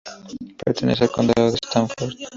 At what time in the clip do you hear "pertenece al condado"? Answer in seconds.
0.65-1.51